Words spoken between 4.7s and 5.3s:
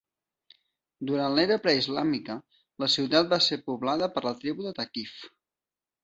Thaqif.